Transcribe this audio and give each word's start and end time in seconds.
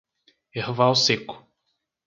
Erval 0.61 0.95
Seco 0.97 1.35